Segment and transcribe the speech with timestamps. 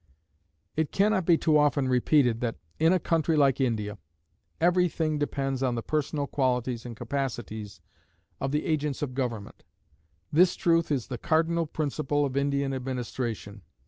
[0.75, 3.99] It can not be too often repeated that, in a country like India,
[4.59, 7.81] every thing depends on the personal qualities and capacities
[8.39, 9.63] of the agents of government.
[10.33, 13.61] This truth is the cardinal principle of Indian administration.